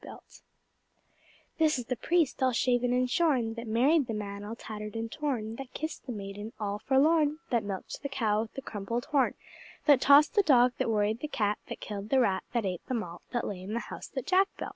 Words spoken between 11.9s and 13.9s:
the Rat, That ate the Malt, That lay in the